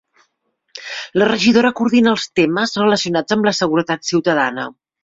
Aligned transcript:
La 1.23 1.27
regidora 1.33 1.73
coordina 1.81 2.15
els 2.15 2.27
temes 2.41 2.75
relacionats 2.85 3.39
amb 3.39 3.51
la 3.51 3.57
seguretat 3.61 4.13
ciutadana. 4.15 4.71